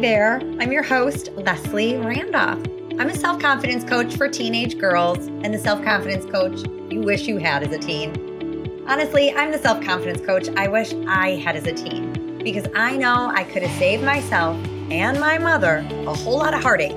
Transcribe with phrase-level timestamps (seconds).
[0.00, 2.64] There, I'm your host, Leslie Randolph.
[3.00, 7.26] I'm a self confidence coach for teenage girls and the self confidence coach you wish
[7.26, 8.84] you had as a teen.
[8.86, 12.96] Honestly, I'm the self confidence coach I wish I had as a teen because I
[12.96, 14.56] know I could have saved myself
[14.88, 16.94] and my mother a whole lot of heartache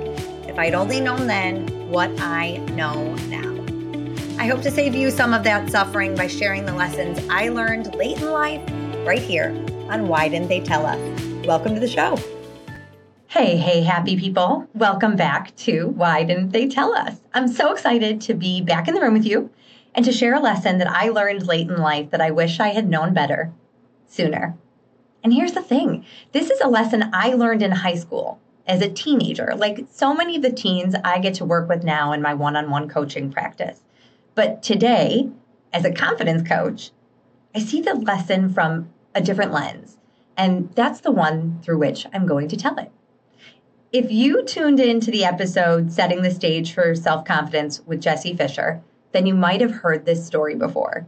[0.47, 3.49] if I'd only known then what I know now.
[4.39, 7.95] I hope to save you some of that suffering by sharing the lessons I learned
[7.95, 8.61] late in life
[9.07, 9.49] right here
[9.89, 10.99] on Why Didn't They Tell Us?
[11.47, 12.19] Welcome to the show.
[13.31, 14.67] Hey, hey, happy people.
[14.73, 17.21] Welcome back to Why Didn't They Tell Us?
[17.33, 19.49] I'm so excited to be back in the room with you
[19.95, 22.71] and to share a lesson that I learned late in life that I wish I
[22.71, 23.53] had known better
[24.05, 24.57] sooner.
[25.23, 28.91] And here's the thing this is a lesson I learned in high school as a
[28.91, 32.33] teenager, like so many of the teens I get to work with now in my
[32.33, 33.81] one on one coaching practice.
[34.35, 35.29] But today,
[35.71, 36.91] as a confidence coach,
[37.55, 39.99] I see the lesson from a different lens
[40.35, 42.91] and that's the one through which I'm going to tell it.
[43.93, 48.81] If you tuned into the episode Setting the Stage for Self Confidence with Jessie Fisher,
[49.11, 51.07] then you might have heard this story before.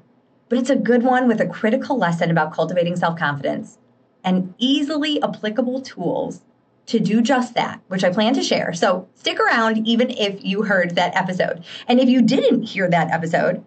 [0.50, 3.78] But it's a good one with a critical lesson about cultivating self confidence
[4.22, 6.42] and easily applicable tools
[6.88, 8.74] to do just that, which I plan to share.
[8.74, 11.64] So stick around even if you heard that episode.
[11.88, 13.64] And if you didn't hear that episode,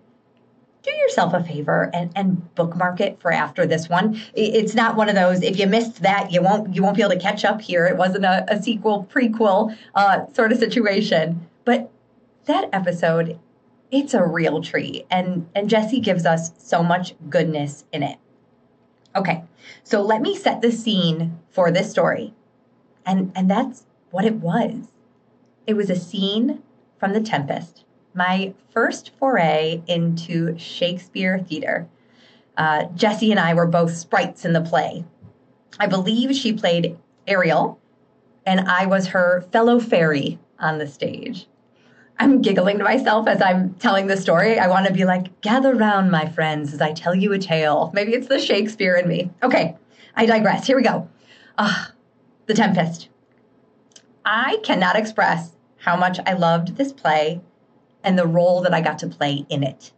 [0.87, 4.21] do yourself a favor and, and bookmark it for after this one.
[4.35, 7.13] It's not one of those if you missed that you won't you won't be able
[7.13, 7.87] to catch up here.
[7.87, 11.91] It wasn't a, a sequel prequel uh, sort of situation, but
[12.47, 13.39] that episode
[13.91, 18.19] it's a real treat and and Jessie gives us so much goodness in it.
[19.15, 19.45] Okay,
[19.83, 22.35] so let me set the scene for this story,
[23.05, 24.93] and and that's what it was.
[25.67, 26.63] It was a scene
[26.99, 27.85] from The Tempest
[28.17, 31.87] my first foray into Shakespeare theater.
[32.57, 35.05] Uh, and I were both sprites in the play.
[35.79, 37.79] I believe she played Ariel,
[38.47, 41.47] and I was her fellow fairy on the stage.
[42.19, 44.59] I'm giggling to myself as I'm telling the story.
[44.59, 47.91] I want to be like, gather round, my friends, as I tell you a tale.
[47.93, 49.31] Maybe it's the Shakespeare in me.
[49.43, 49.77] Okay,
[50.15, 50.67] I digress.
[50.67, 51.11] Here we go.
[51.59, 51.93] Ah,
[52.47, 53.11] The Tempest.
[54.25, 57.43] I cannot express how much I loved this play
[58.07, 59.93] and the role that I got to play in it.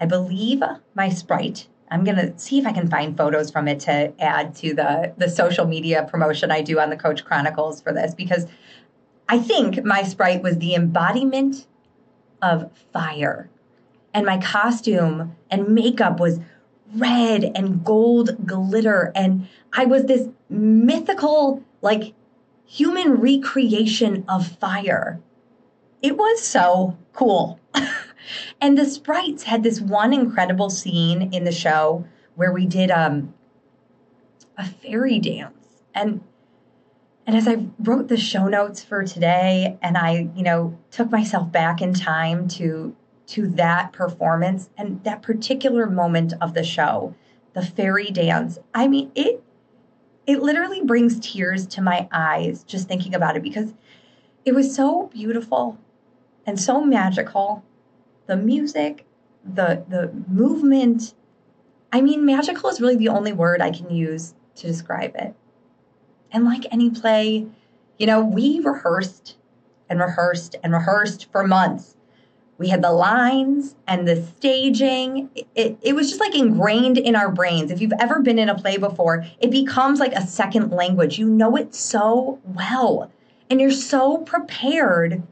[0.00, 0.62] I believe
[0.94, 4.54] my sprite, I'm going to see if I can find photos from it to add
[4.56, 8.46] to the, the social media promotion I do on the Coach Chronicles for this because
[9.28, 11.66] I think my sprite was the embodiment
[12.40, 13.50] of fire.
[14.12, 16.38] And my costume and makeup was
[16.94, 19.10] red and gold glitter.
[19.16, 22.14] And I was this mythical, like,
[22.64, 25.20] human recreation of fire.
[26.04, 27.58] It was so cool.
[28.60, 32.04] and the sprites had this one incredible scene in the show
[32.34, 33.32] where we did um,
[34.58, 35.66] a fairy dance.
[35.94, 36.22] And
[37.26, 41.50] and as I wrote the show notes for today and I, you know, took myself
[41.50, 42.94] back in time to
[43.28, 47.14] to that performance and that particular moment of the show,
[47.54, 48.58] the fairy dance.
[48.74, 49.42] I mean, it
[50.26, 53.72] it literally brings tears to my eyes just thinking about it because
[54.44, 55.78] it was so beautiful
[56.46, 57.64] and so magical.
[58.26, 59.06] The music,
[59.44, 61.14] the the movement.
[61.92, 65.34] I mean, magical is really the only word I can use to describe it.
[66.32, 67.46] And like any play,
[67.98, 69.36] you know, we rehearsed
[69.88, 71.96] and rehearsed and rehearsed for months.
[72.56, 75.28] We had the lines and the staging.
[75.34, 77.70] It, it, it, was just like ingrained in our brains.
[77.70, 81.18] If you've ever been in a play before, it becomes like a second language.
[81.18, 83.10] You know it so well.
[83.50, 85.22] And you're so prepared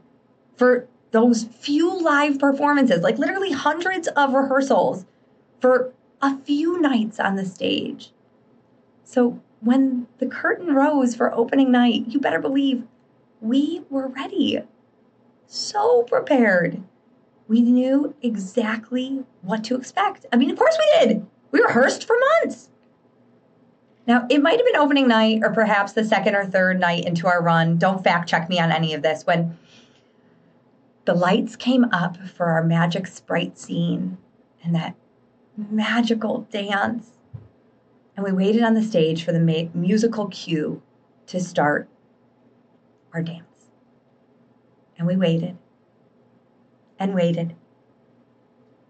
[0.57, 5.05] for those few live performances, like literally hundreds of rehearsals
[5.61, 8.11] for a few nights on the stage.
[9.03, 12.83] So when the curtain rose for opening night, you better believe
[13.41, 14.59] we were ready.
[15.45, 16.81] So prepared.
[17.47, 20.25] We knew exactly what to expect.
[20.33, 21.27] I mean, of course we did.
[21.51, 22.69] We rehearsed for months.
[24.07, 27.27] Now, it might have been opening night or perhaps the second or third night into
[27.27, 27.77] our run.
[27.77, 29.27] Don't fact check me on any of this.
[29.27, 29.57] When
[31.05, 34.17] the lights came up for our magic sprite scene
[34.63, 34.95] and that
[35.57, 37.11] magical dance.
[38.15, 40.81] And we waited on the stage for the ma- musical cue
[41.27, 41.89] to start
[43.13, 43.71] our dance.
[44.97, 45.57] And we waited
[46.99, 47.55] and waited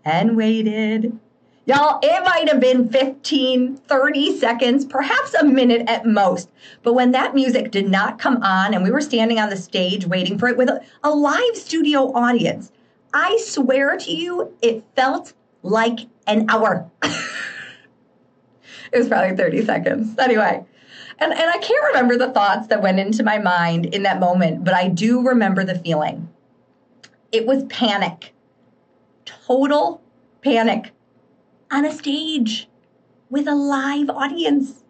[0.06, 1.18] and waited
[1.66, 6.50] Y'all, it might have been 15, 30 seconds, perhaps a minute at most.
[6.82, 10.06] But when that music did not come on and we were standing on the stage
[10.06, 12.72] waiting for it with a, a live studio audience,
[13.14, 15.32] I swear to you, it felt
[15.62, 16.90] like an hour.
[17.04, 20.20] it was probably 30 seconds.
[20.20, 20.66] Anyway,
[21.20, 24.66] And, and I can't remember the thoughts that went into my mind in that moment,
[24.66, 26.28] but I do remember the feeling.
[27.32, 28.34] It was panic,
[29.24, 30.02] total
[30.42, 30.92] panic
[31.74, 32.70] on a stage
[33.32, 34.84] with a live audience.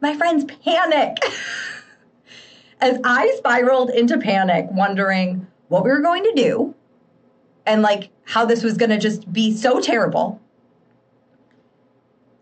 [0.00, 1.18] My friends, panic.
[2.80, 6.74] As I spiraled into panic, wondering what we were going to do
[7.66, 10.40] and like how this was going to just be so terrible,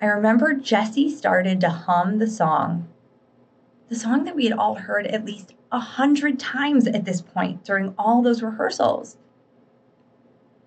[0.00, 2.88] I remember Jessie started to hum the song,
[3.88, 7.64] the song that we had all heard at least a hundred times at this point
[7.64, 9.17] during all those rehearsals.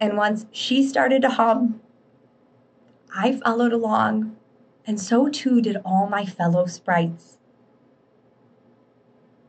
[0.02, 1.80] And once she started to hum,
[3.16, 4.36] I followed along,
[4.86, 7.38] and so too did all my fellow sprites.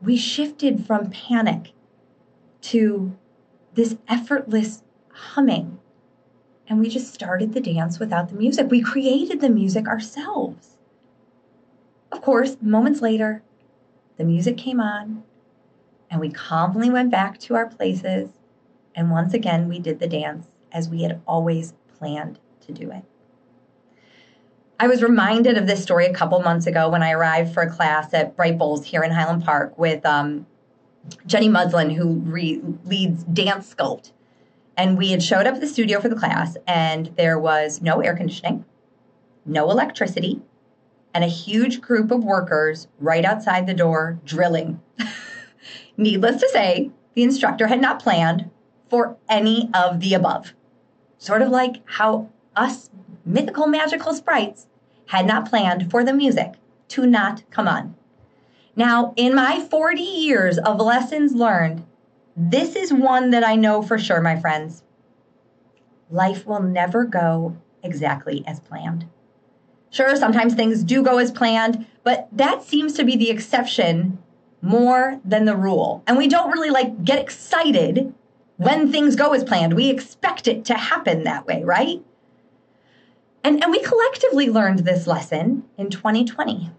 [0.01, 1.73] We shifted from panic
[2.61, 3.15] to
[3.73, 5.79] this effortless humming
[6.67, 8.69] and we just started the dance without the music.
[8.69, 10.77] We created the music ourselves.
[12.11, 13.43] Of course, moments later,
[14.17, 15.23] the music came on,
[16.09, 18.29] and we calmly went back to our places,
[18.95, 23.03] and once again, we did the dance as we had always planned to do it.
[24.79, 27.71] I was reminded of this story a couple months ago when I arrived for a
[27.71, 30.45] class at Bright Bowls here in Highland Park with um,
[31.25, 34.11] Jenny Muslin, who re- leads Dance Sculpt
[34.77, 38.01] and we had showed up at the studio for the class, and there was no
[38.01, 38.65] air conditioning,
[39.45, 40.41] no electricity,
[41.13, 44.81] and a huge group of workers right outside the door drilling.
[45.97, 48.49] Needless to say, the instructor had not planned
[48.89, 50.53] for any of the above.
[51.17, 52.89] Sort of like how us
[53.25, 54.67] mythical magical sprites
[55.07, 56.53] had not planned for the music
[56.89, 57.95] to not come on.
[58.75, 61.85] Now, in my 40 years of lessons learned,
[62.35, 64.83] this is one that I know for sure, my friends.
[66.09, 69.07] Life will never go exactly as planned.
[69.89, 74.17] Sure, sometimes things do go as planned, but that seems to be the exception
[74.61, 76.03] more than the rule.
[76.05, 78.13] And we don't really like get excited
[78.57, 79.73] when things go as planned.
[79.73, 82.03] We expect it to happen that way, right?
[83.45, 86.71] And, and we collectively learned this lesson in 2020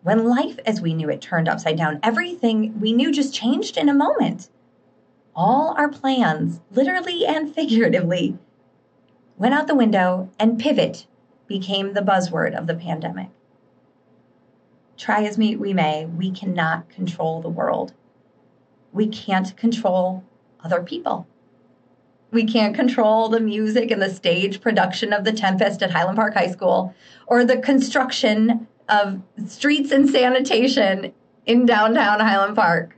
[0.00, 2.00] when life as we knew it turned upside down.
[2.02, 4.48] Everything we knew just changed in a moment
[5.36, 8.38] all our plans, literally and figuratively,
[9.36, 11.06] went out the window and pivot
[11.46, 13.28] became the buzzword of the pandemic.
[14.96, 17.92] Try as we may, we cannot control the world.
[18.90, 20.24] We can't control
[20.64, 21.26] other people.
[22.32, 26.34] We can't control the music and the stage production of The Tempest at Highland Park
[26.34, 26.94] High School
[27.26, 31.12] or the construction of streets and sanitation
[31.46, 32.96] in downtown Highland Park.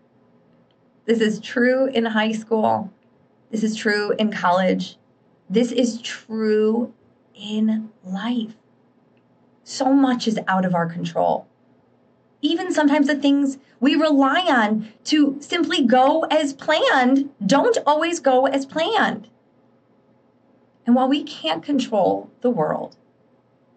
[1.06, 2.92] This is true in high school.
[3.50, 4.96] This is true in college.
[5.48, 6.92] This is true
[7.34, 8.54] in life.
[9.64, 11.46] So much is out of our control.
[12.42, 18.46] Even sometimes the things we rely on to simply go as planned don't always go
[18.46, 19.28] as planned.
[20.84, 22.96] And while we can't control the world,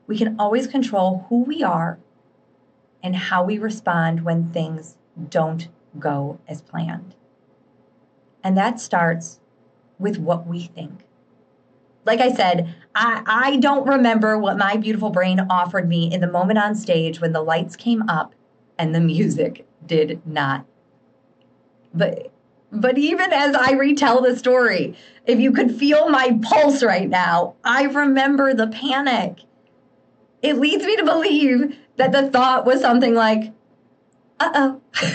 [0.07, 1.99] we can always control who we are
[3.03, 4.97] and how we respond when things
[5.29, 5.67] don't
[5.99, 7.15] go as planned.
[8.43, 9.39] And that starts
[9.97, 11.01] with what we think.
[12.05, 16.27] Like I said, I, I don't remember what my beautiful brain offered me in the
[16.27, 18.34] moment on stage when the lights came up
[18.77, 20.65] and the music did not.
[21.93, 22.31] But
[22.71, 27.55] but even as I retell the story, if you could feel my pulse right now,
[27.63, 29.39] I remember the panic.
[30.41, 33.53] It leads me to believe that the thought was something like,
[34.39, 34.81] uh oh.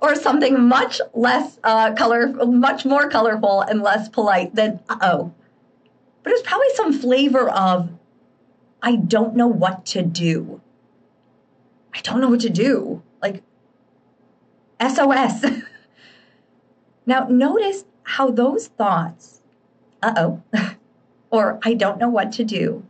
[0.00, 5.34] or something much less uh, color, much more colorful and less polite than uh oh.
[6.22, 7.90] But it's probably some flavor of
[8.82, 10.60] I don't know what to do.
[11.94, 13.02] I don't know what to do.
[13.20, 13.42] Like
[14.80, 15.44] SOS.
[17.06, 19.40] now notice how those thoughts,
[20.02, 20.42] uh oh,
[21.30, 22.84] or I don't know what to do,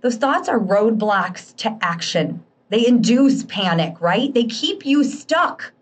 [0.00, 2.44] those thoughts are roadblocks to action.
[2.70, 4.32] They induce panic, right?
[4.32, 5.72] They keep you stuck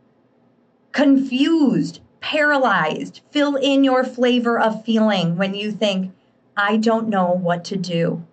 [0.92, 3.20] confused, paralyzed.
[3.30, 6.12] Fill in your flavor of feeling when you think,
[6.56, 8.24] I don't know what to do.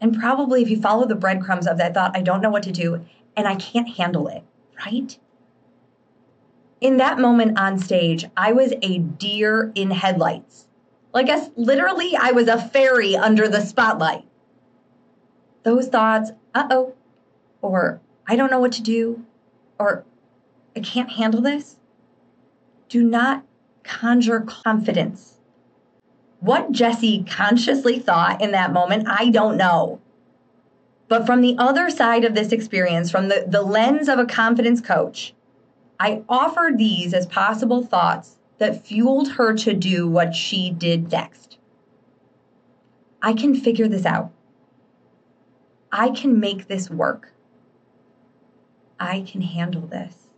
[0.00, 2.72] And probably if you follow the breadcrumbs of that thought, I don't know what to
[2.72, 3.04] do
[3.36, 4.42] and I can't handle it,
[4.84, 5.16] right?
[6.80, 10.66] In that moment on stage, I was a deer in headlights.
[11.12, 14.24] Like, I guess literally, I was a fairy under the spotlight.
[15.62, 16.94] Those thoughts, uh oh,
[17.62, 19.24] or I don't know what to do,
[19.78, 20.04] or
[20.76, 21.76] I can't handle this.
[22.88, 23.44] Do not
[23.82, 25.35] conjure confidence.
[26.40, 30.00] What Jessie consciously thought in that moment, I don't know.
[31.08, 34.80] But from the other side of this experience, from the, the lens of a confidence
[34.80, 35.34] coach,
[35.98, 41.58] I offered these as possible thoughts that fueled her to do what she did next.
[43.22, 44.30] I can figure this out.
[45.90, 47.32] I can make this work.
[48.98, 50.28] I can handle this.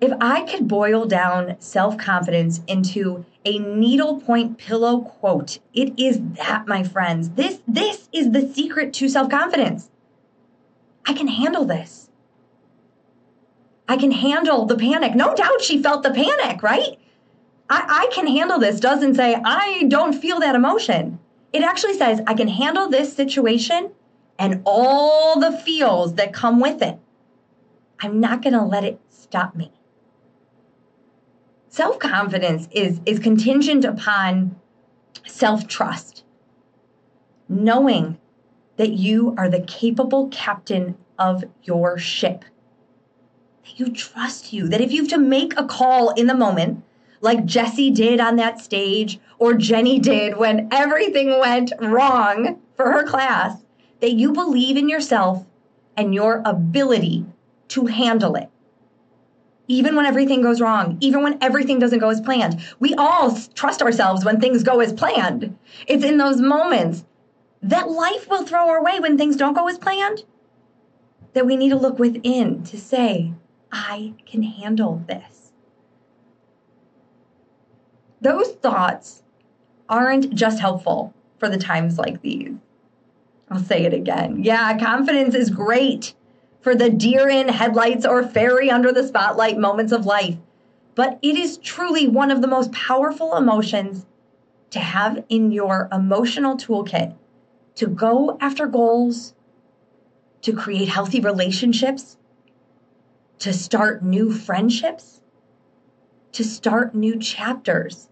[0.00, 6.66] If I could boil down self confidence into a needlepoint pillow quote, it is that,
[6.66, 7.30] my friends.
[7.30, 9.90] This, this is the secret to self confidence.
[11.06, 12.10] I can handle this.
[13.88, 15.14] I can handle the panic.
[15.14, 16.98] No doubt she felt the panic, right?
[17.68, 21.18] I, I can handle this doesn't say, I don't feel that emotion.
[21.52, 23.90] It actually says, I can handle this situation
[24.38, 26.98] and all the feels that come with it.
[28.00, 29.72] I'm not going to let it stop me
[31.72, 34.54] self-confidence is is contingent upon
[35.26, 36.22] self-trust.
[37.48, 38.18] Knowing
[38.76, 42.44] that you are the capable captain of your ship.
[43.64, 44.68] That you trust you.
[44.68, 46.84] That if you have to make a call in the moment
[47.22, 53.06] like Jessie did on that stage or Jenny did when everything went wrong for her
[53.06, 53.62] class
[54.00, 55.46] that you believe in yourself
[55.96, 57.24] and your ability
[57.68, 58.50] to handle it
[59.68, 62.60] even when everything goes wrong, even when everything doesn't go as planned.
[62.80, 65.56] We all trust ourselves when things go as planned.
[65.86, 67.04] It's in those moments
[67.62, 70.24] that life will throw our way when things don't go as planned
[71.32, 73.32] that we need to look within to say,
[73.70, 75.52] I can handle this.
[78.20, 79.22] Those thoughts
[79.88, 82.52] aren't just helpful for the times like these.
[83.50, 84.42] I'll say it again.
[84.42, 86.14] Yeah, confidence is great
[86.62, 90.36] for the deer in headlights or fairy under the spotlight moments of life.
[90.94, 94.06] But it is truly one of the most powerful emotions
[94.70, 97.14] to have in your emotional toolkit
[97.74, 99.34] to go after goals,
[100.42, 102.16] to create healthy relationships,
[103.38, 105.20] to start new friendships,
[106.32, 108.08] to start new chapters.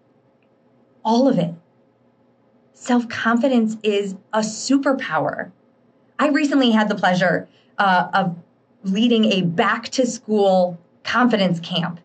[1.05, 1.55] All of it.
[2.73, 5.53] Self confidence is a superpower.
[6.19, 7.49] I recently had the pleasure
[7.81, 8.37] uh, of
[8.85, 11.99] leading a back to school confidence camp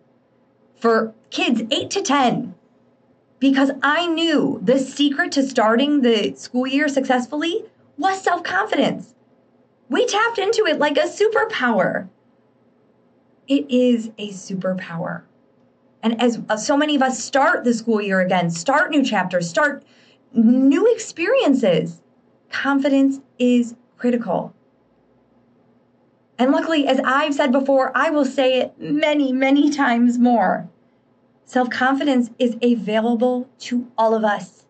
[0.76, 2.56] for kids 8 to 10
[3.40, 7.66] because I knew the secret to starting the school year successfully
[7.98, 9.14] was self confidence.
[9.90, 12.08] We tapped into it like a superpower.
[13.48, 15.24] It is a superpower.
[16.02, 19.50] And as uh, so many of us start the school year again, start new chapters,
[19.50, 19.84] start
[20.34, 22.02] new experiences,
[22.50, 24.54] confidence is critical.
[26.38, 30.70] And luckily, as I've said before, I will say it many, many times more.
[31.46, 34.66] Self confidence is available to all of us.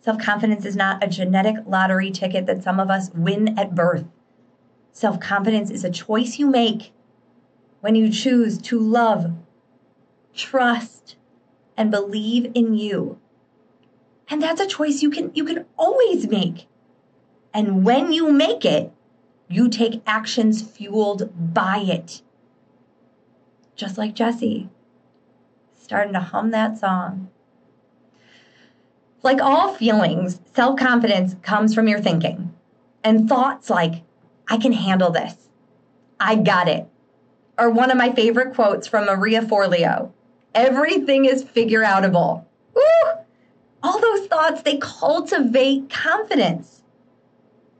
[0.00, 4.04] Self confidence is not a genetic lottery ticket that some of us win at birth.
[4.92, 6.92] Self confidence is a choice you make
[7.80, 9.32] when you choose to love,
[10.34, 11.16] trust,
[11.76, 13.18] and believe in you.
[14.28, 16.66] And that's a choice you can you can always make.
[17.54, 18.92] And when you make it,
[19.48, 22.22] you take actions fueled by it.
[23.74, 24.68] Just like Jessie,
[25.74, 27.28] starting to hum that song.
[29.22, 32.54] Like all feelings, self confidence comes from your thinking
[33.04, 34.02] and thoughts like,
[34.48, 35.48] I can handle this.
[36.18, 36.88] I got it.
[37.58, 40.12] Or one of my favorite quotes from Maria Forleo
[40.56, 42.44] everything is figure outable.
[43.82, 46.75] All those thoughts, they cultivate confidence.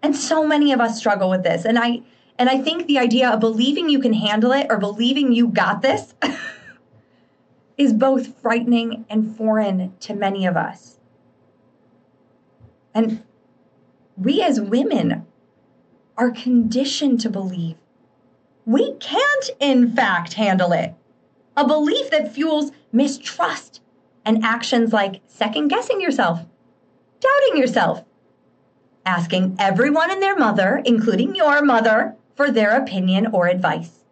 [0.07, 1.65] And so many of us struggle with this.
[1.65, 2.01] And I
[2.39, 5.83] and I think the idea of believing you can handle it or believing you got
[5.83, 6.15] this
[7.77, 11.01] is both frightening and foreign to many of us.
[12.95, 13.25] And
[14.17, 15.27] we as women
[16.17, 17.75] are conditioned to believe
[18.65, 20.95] we can't, in fact, handle it.
[21.57, 23.81] A belief that fuels mistrust
[24.25, 26.47] and actions like second guessing yourself,
[27.19, 28.05] doubting yourself,
[29.07, 34.05] asking everyone and their mother, including your mother, for their opinion or advice.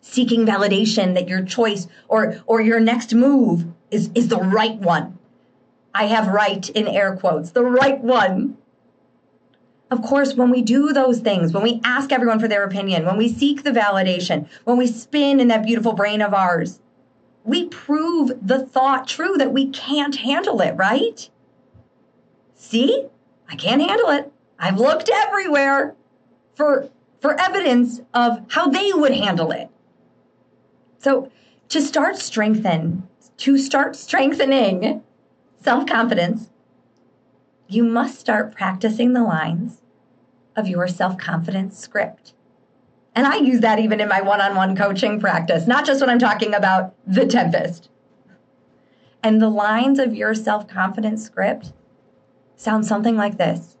[0.00, 5.18] Seeking validation that your choice or, or your next move is, is the right one.
[5.94, 8.56] I have right in air quotes, the right one.
[9.90, 13.18] Of course, when we do those things, when we ask everyone for their opinion, when
[13.18, 16.80] we seek the validation, when we spin in that beautiful brain of ours,
[17.44, 21.28] we prove the thought true that we can't handle it, right?
[22.54, 23.06] See?
[23.52, 24.32] I can't handle it.
[24.58, 25.94] I've looked everywhere
[26.54, 26.88] for
[27.20, 29.68] for evidence of how they would handle it.
[30.98, 31.30] So,
[31.68, 33.06] to start strengthen,
[33.36, 35.02] to start strengthening
[35.60, 36.50] self-confidence,
[37.68, 39.82] you must start practicing the lines
[40.56, 42.32] of your self confidence script.
[43.14, 46.08] And I use that even in my one on one coaching practice, not just when
[46.08, 47.90] I'm talking about the tempest.
[49.22, 51.74] And the lines of your self confidence script
[52.56, 53.76] sound something like this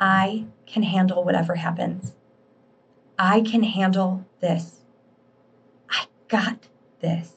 [0.00, 2.14] I can handle whatever happens.
[3.18, 4.80] I can handle this.
[5.88, 6.66] I got
[7.00, 7.32] this.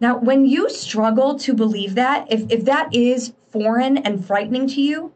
[0.00, 4.80] Now, when you struggle to believe that, if, if that is foreign and frightening to
[4.80, 5.12] you,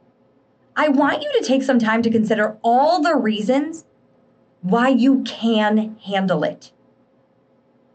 [0.76, 3.84] I want you to take some time to consider all the reasons
[4.60, 6.72] why you can handle it.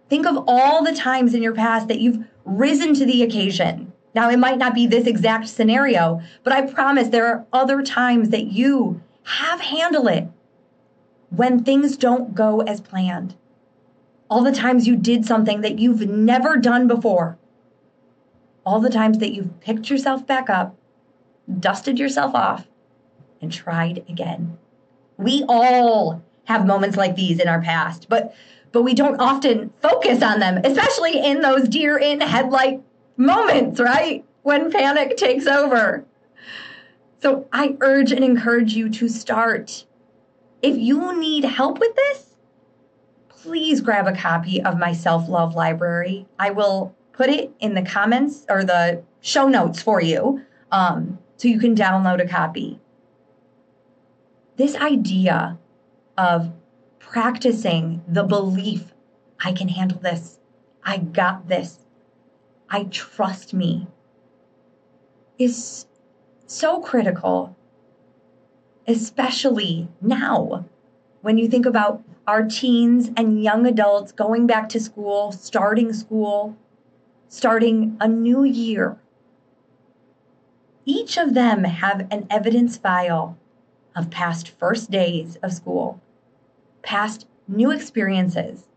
[0.10, 3.94] Think of all the times in your past that you've risen to the occasion.
[4.14, 8.30] Now, it might not be this exact scenario, but I promise there are other times
[8.30, 10.28] that you have handled it
[11.30, 13.36] when things don't go as planned.
[14.30, 17.38] All the times you did something that you've never done before.
[18.66, 20.76] All the times that you've picked yourself back up,
[21.60, 22.68] dusted yourself off,
[23.42, 24.58] and tried again.
[25.18, 28.34] We all have moments like these in our past, but
[28.74, 32.84] but we don't often focus on them, especially in those deer in headlight
[33.18, 34.24] moments, right?
[34.44, 36.06] When panic takes over.
[37.22, 39.86] So I urge and encourage you to start.
[40.62, 42.36] If you need help with this,
[43.28, 46.28] please grab a copy of my self love library.
[46.40, 51.48] I will put it in the comments or the show notes for you um, so
[51.48, 52.80] you can download a copy.
[54.56, 55.58] This idea
[56.18, 56.52] of
[57.00, 58.94] practicing the belief
[59.44, 60.40] I can handle this,
[60.84, 61.80] I got this,
[62.70, 63.88] I trust me
[65.40, 65.86] is
[66.46, 67.56] so critical,
[68.88, 70.66] especially now
[71.22, 76.58] when you think about our teens and young adults going back to school, starting school,
[77.30, 78.98] starting a new year.
[80.86, 83.38] Each of them have an evidence file
[83.96, 86.02] of past first days of school,
[86.82, 88.68] past new experiences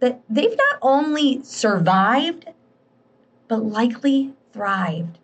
[0.00, 2.46] that they've not only survived,
[3.48, 5.18] but likely thrived.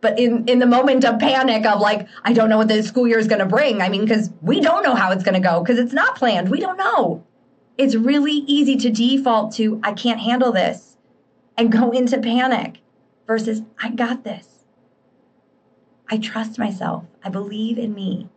[0.00, 3.06] But in, in the moment of panic of like, I don't know what the school
[3.06, 3.80] year is going to bring.
[3.80, 6.50] I mean, because we don't know how it's going to go because it's not planned.
[6.50, 7.24] We don't know.
[7.78, 10.96] It's really easy to default to, I can't handle this
[11.56, 12.80] and go into panic
[13.26, 14.48] versus, I got this.
[16.10, 17.04] I trust myself.
[17.24, 18.28] I believe in me.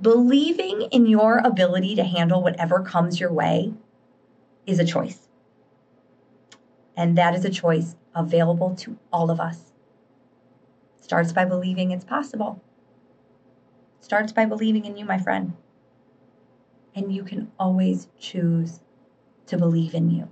[0.00, 3.72] Believing in your ability to handle whatever comes your way
[4.66, 5.29] is a choice.
[7.00, 9.72] And that is a choice available to all of us
[11.00, 12.62] starts by believing it's possible.
[14.02, 15.54] Starts by believing in you, my friend.
[16.94, 18.80] And you can always choose
[19.46, 20.28] to believe in you.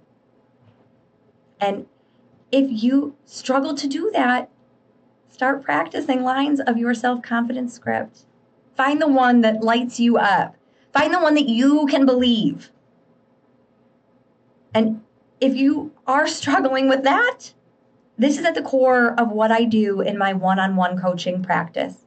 [1.58, 1.86] And
[2.52, 4.50] if you struggle to do that,
[5.30, 8.26] start practicing lines of your self confidence script.
[8.76, 10.54] Find the one that lights you up.
[10.92, 12.70] Find the one that you can believe.
[14.74, 15.02] And
[15.40, 17.52] if you are struggling with that,
[18.16, 21.42] this is at the core of what I do in my one on one coaching
[21.42, 22.06] practice.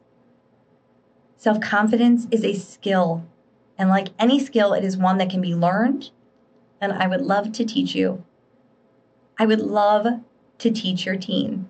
[1.36, 3.26] Self confidence is a skill.
[3.78, 6.10] And like any skill, it is one that can be learned.
[6.80, 8.24] And I would love to teach you.
[9.38, 10.06] I would love
[10.58, 11.68] to teach your teen.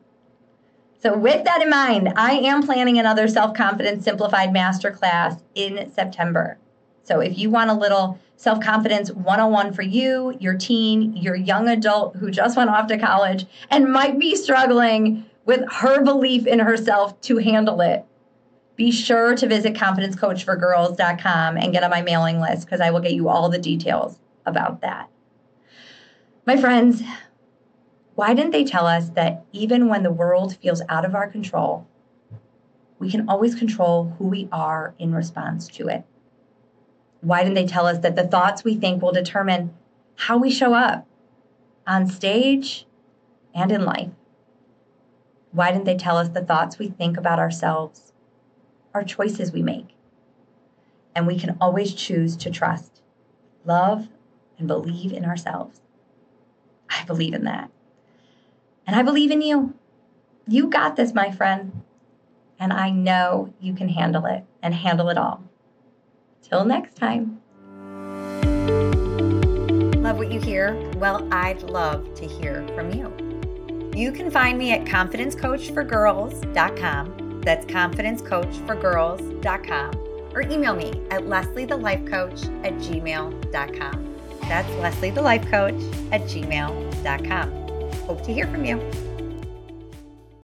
[1.00, 6.58] So, with that in mind, I am planning another self confidence simplified masterclass in September.
[7.04, 11.68] So, if you want a little self confidence 101 for you, your teen, your young
[11.68, 16.58] adult who just went off to college and might be struggling with her belief in
[16.58, 18.04] herself to handle it.
[18.76, 23.12] Be sure to visit confidencecoachforgirls.com and get on my mailing list because I will get
[23.12, 25.08] you all the details about that.
[26.46, 27.02] My friends,
[28.14, 31.86] why didn't they tell us that even when the world feels out of our control,
[32.98, 36.04] we can always control who we are in response to it?
[37.22, 39.72] Why didn't they tell us that the thoughts we think will determine
[40.16, 41.06] how we show up
[41.86, 42.84] on stage
[43.54, 44.10] and in life?
[45.52, 48.12] Why didn't they tell us the thoughts we think about ourselves
[48.92, 49.94] are choices we make?
[51.14, 53.02] And we can always choose to trust,
[53.64, 54.08] love,
[54.58, 55.80] and believe in ourselves.
[56.90, 57.70] I believe in that.
[58.84, 59.74] And I believe in you.
[60.48, 61.82] You got this, my friend.
[62.58, 65.44] And I know you can handle it and handle it all.
[66.42, 67.40] Till next time.
[70.02, 70.74] Love what you hear?
[70.96, 73.12] Well, I'd love to hear from you.
[73.94, 77.40] You can find me at confidencecoachforgirls.com.
[77.42, 79.94] That's confidencecoachforgirls.com.
[80.34, 84.16] Or email me at lesliethelifecoach at gmail.com.
[84.42, 87.52] That's Leslie the Life Coach at gmail.com.
[88.06, 88.80] Hope to hear from you.